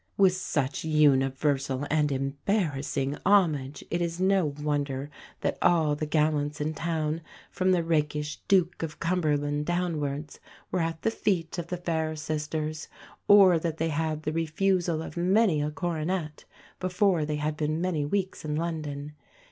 [0.17, 6.73] With such universal and embarrassing homage, it is no wonder that all the gallants in
[6.73, 10.39] town, from the rakish Duke of Cumberland downwards,
[10.71, 12.87] were at the feet of the fair sisters,
[13.27, 16.45] or that they had the refusal of many a coronet
[16.79, 19.13] before they had been many weeks in London.